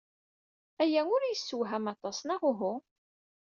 [0.81, 2.73] Aya ur yessewham aṭas, neɣ uhu?